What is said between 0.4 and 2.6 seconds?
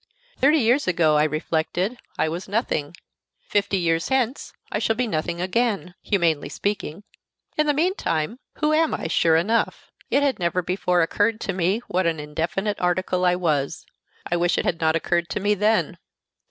years ago," I reflected, "I was